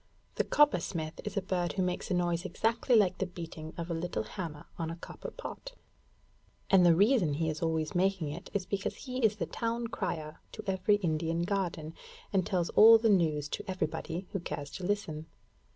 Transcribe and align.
The 0.33 0.43
Coppersmith 0.43 1.21
is 1.23 1.37
a 1.37 1.43
bird 1.43 1.73
who 1.73 1.83
makes 1.83 2.09
a 2.09 2.15
noise 2.15 2.43
exactly 2.43 2.95
like 2.95 3.19
the 3.19 3.27
beating 3.27 3.71
of 3.77 3.91
a 3.91 3.93
little 3.93 4.23
hammer 4.23 4.65
on 4.79 4.89
a 4.89 4.95
copper 4.95 5.29
pot; 5.29 5.73
and 6.71 6.83
the 6.83 6.95
reason 6.95 7.35
he 7.35 7.49
is 7.51 7.61
always 7.61 7.93
making 7.93 8.29
it 8.29 8.49
is 8.51 8.65
because 8.65 8.95
he 8.95 9.23
is 9.23 9.35
the 9.35 9.45
town 9.45 9.89
crier 9.89 10.39
to 10.53 10.63
every 10.65 10.95
Indian 10.95 11.43
garden, 11.43 11.93
and 12.33 12.47
tells 12.47 12.71
all 12.71 12.97
the 12.97 13.09
news 13.09 13.47
to 13.49 13.63
everybody 13.67 14.25
who 14.31 14.39
cares 14.39 14.71
to 14.71 14.83
listen. 14.83 15.27